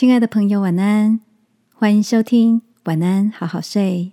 [0.00, 1.20] 亲爱的朋友，晚安！
[1.74, 4.12] 欢迎收听《晚安，好好睡》。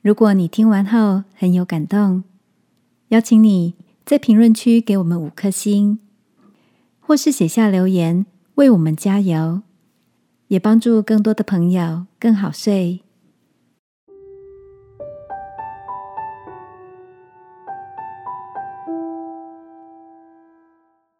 [0.00, 2.24] 如果你听完后很有感动，
[3.08, 3.74] 邀请你
[4.06, 5.98] 在评论区给我们五颗星，
[6.98, 8.24] 或是写下留言
[8.54, 9.60] 为我们加油，
[10.48, 13.02] 也帮助更多的朋友更好睡。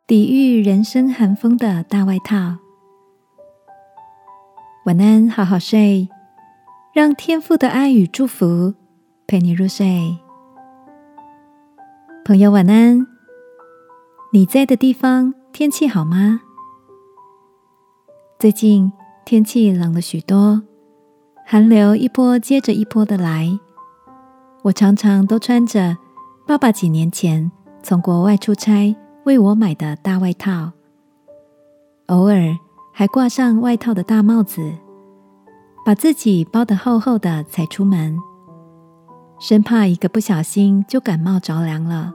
[0.06, 2.63] 抵御人生寒风的大外套。
[4.84, 6.10] 晚安，好好睡，
[6.92, 8.74] 让天父的爱与祝福
[9.26, 10.18] 陪你入睡。
[12.22, 13.06] 朋友，晚安。
[14.30, 16.42] 你在的地方天气好吗？
[18.38, 18.92] 最近
[19.24, 20.60] 天气冷了许多，
[21.46, 23.58] 寒流一波接着一波的来。
[24.64, 25.96] 我常常都穿着
[26.46, 27.50] 爸爸几年前
[27.82, 30.72] 从国外出差为我买的大外套，
[32.08, 32.54] 偶尔。
[32.96, 34.72] 还挂上外套的大帽子，
[35.84, 38.16] 把自己包得厚厚的才出门，
[39.40, 42.14] 生怕一个不小心就感冒着凉了。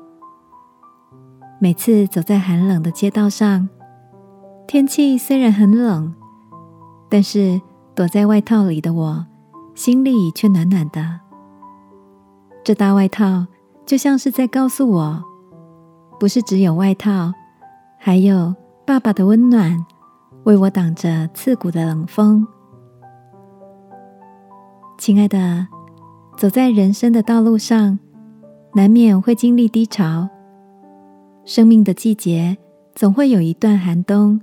[1.59, 3.67] 每次走在寒冷的街道上，
[4.69, 6.15] 天气虽然很冷，
[7.09, 7.59] 但是
[7.93, 9.25] 躲在外套里的我，
[9.75, 11.19] 心里却暖暖的。
[12.63, 13.47] 这大外套
[13.85, 15.23] 就像是在告诉我，
[16.17, 17.33] 不是只有外套，
[17.97, 18.55] 还有
[18.87, 19.85] 爸爸的温暖。
[20.45, 22.47] 为我挡着刺骨的冷风，
[24.97, 25.67] 亲爱的，
[26.37, 27.99] 走在人生的道路上，
[28.73, 30.27] 难免会经历低潮。
[31.45, 32.57] 生命的季节
[32.95, 34.39] 总会有一段寒冬。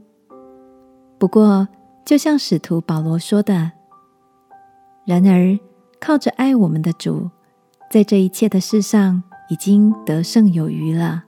[1.18, 1.66] 不过，
[2.04, 3.72] 就像使徒保罗说的
[5.06, 5.58] ：“然而，
[5.98, 7.30] 靠着爱我们的主，
[7.90, 11.24] 在这一切的事上已经得胜有余了。”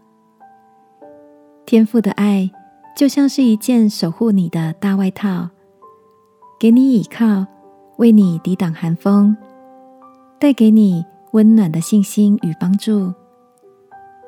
[1.65, 2.51] 天父的爱。
[2.99, 5.51] 就像是一件守护你的大外套，
[6.59, 7.47] 给你倚靠，
[7.99, 9.37] 为你抵挡寒风，
[10.41, 13.15] 带给你温暖的信心与帮助，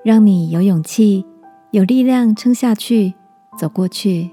[0.04, 1.26] 让你有勇气、
[1.72, 3.12] 有力量撑下去、
[3.58, 4.30] 走过去。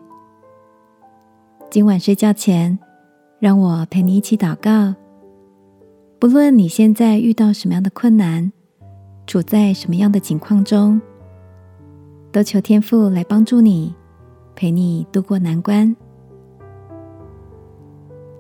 [1.72, 2.78] 今晚睡觉前，
[3.40, 4.94] 让我陪你一起祷告。
[6.19, 8.51] 不论你现在遇到什么样的困难，
[9.25, 11.01] 处在什么样的境况中，
[12.31, 13.95] 都求天父来帮助你。
[14.57, 15.95] 陪你度过难关，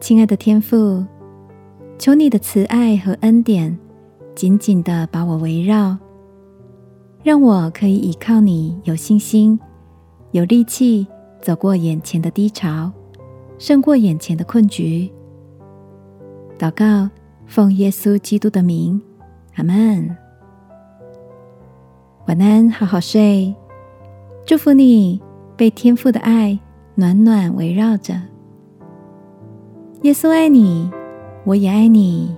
[0.01, 1.05] 亲爱的天父，
[1.99, 3.77] 求你的慈爱和恩典
[4.33, 5.95] 紧紧的把我围绕，
[7.21, 9.59] 让我可以依靠你，有信心、
[10.31, 11.05] 有力气
[11.39, 12.91] 走过眼前的低潮，
[13.59, 15.07] 胜过眼前的困局。
[16.57, 17.11] 祷告，
[17.45, 18.99] 奉耶稣基督的名，
[19.53, 20.17] 阿门。
[22.25, 23.53] 晚安，好好睡，
[24.47, 25.21] 祝福你。
[25.57, 26.57] 被天父的爱
[26.93, 28.13] 暖暖围绕着，
[30.03, 30.87] 耶稣爱你，
[31.45, 32.35] 我也爱你。